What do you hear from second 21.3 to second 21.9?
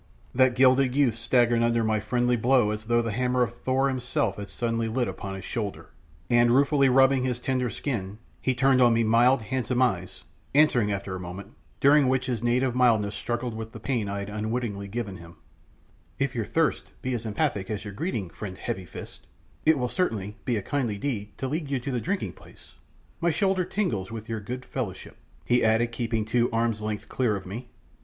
to lead you